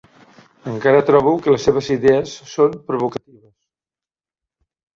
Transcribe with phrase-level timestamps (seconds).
[0.71, 3.47] Encara trobo que les seves idees són provocatives.